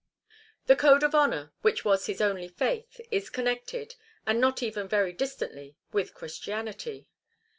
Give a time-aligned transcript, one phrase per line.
[0.65, 3.93] The code of honour, which was his only faith, is connected,
[4.25, 7.05] and not even very distantly, with Christianity.